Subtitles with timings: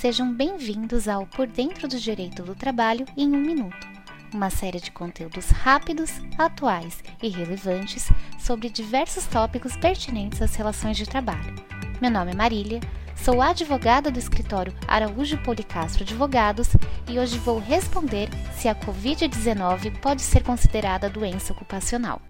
[0.00, 3.86] Sejam bem-vindos ao Por Dentro do Direito do Trabalho em um Minuto,
[4.32, 8.08] uma série de conteúdos rápidos, atuais e relevantes
[8.38, 11.54] sobre diversos tópicos pertinentes às relações de trabalho.
[12.00, 12.80] Meu nome é Marília,
[13.14, 16.68] sou advogada do escritório Araújo Policastro Advogados
[17.06, 22.22] e hoje vou responder se a Covid-19 pode ser considerada doença ocupacional.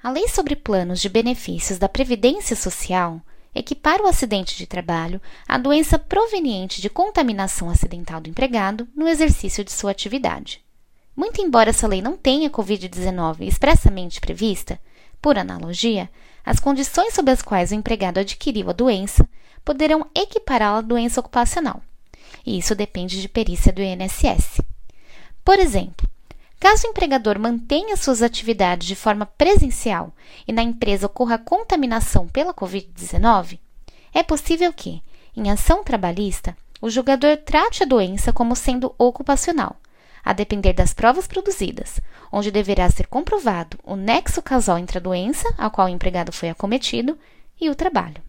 [0.00, 3.20] A Lei sobre Planos de Benefícios da Previdência Social
[3.54, 9.64] equipara o acidente de trabalho à doença proveniente de contaminação acidental do empregado no exercício
[9.64, 10.62] de sua atividade.
[11.14, 14.80] Muito embora essa lei não tenha Covid-19 expressamente prevista,
[15.20, 16.10] por analogia,
[16.44, 19.28] as condições sob as quais o empregado adquiriu a doença
[19.64, 21.80] poderão equipará-la à doença ocupacional,
[22.44, 24.60] e isso depende de perícia do INSS.
[25.44, 26.08] Por exemplo,
[26.62, 30.12] Caso o empregador mantenha suas atividades de forma presencial
[30.46, 33.58] e na empresa ocorra contaminação pela Covid-19,
[34.14, 35.02] é possível que,
[35.36, 39.74] em ação trabalhista, o julgador trate a doença como sendo ocupacional,
[40.24, 45.52] a depender das provas produzidas, onde deverá ser comprovado o nexo causal entre a doença
[45.58, 47.18] a qual o empregado foi acometido
[47.60, 48.22] e o trabalho.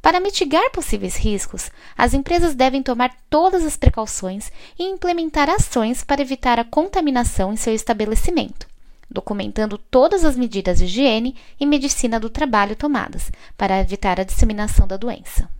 [0.00, 6.22] Para mitigar possíveis riscos, as empresas devem tomar todas as precauções e implementar ações para
[6.22, 8.66] evitar a contaminação em seu estabelecimento,
[9.10, 14.86] documentando todas as medidas de higiene e medicina do trabalho tomadas para evitar a disseminação
[14.86, 15.50] da doença.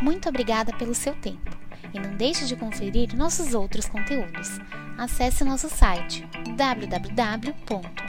[0.00, 1.50] Muito obrigada pelo seu tempo
[1.92, 4.58] e não deixe de conferir nossos outros conteúdos.
[4.96, 6.26] Acesse nosso site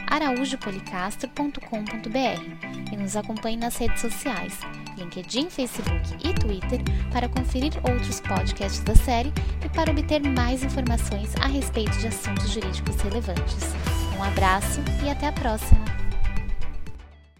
[0.09, 4.59] www.araújopolicastro.com.br e nos acompanhe nas redes sociais,
[4.97, 9.31] LinkedIn, Facebook e Twitter, para conferir outros podcasts da série
[9.63, 13.73] e para obter mais informações a respeito de assuntos jurídicos relevantes.
[14.17, 15.88] Um abraço e até a próxima!